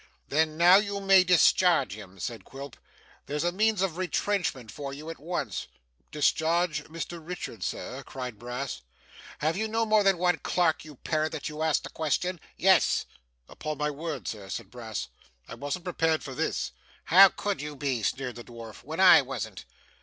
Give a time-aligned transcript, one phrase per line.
[0.29, 2.75] 'Then now you may discharge him,' said Quilp.
[3.27, 5.67] 'There's a means of retrenchment for you at once.'
[6.09, 8.81] 'Discharge Mr Richard, sir?' cried Brass.
[9.37, 12.39] 'Have you more than one clerk, you parrot, that you ask the question?
[12.57, 13.05] Yes.'
[13.47, 15.09] 'Upon my word, Sir,' said Brass,
[15.47, 16.71] 'I wasn't prepared for this'
[17.13, 19.65] 'How could you be?' sneered the dwarf, 'when I wasn't?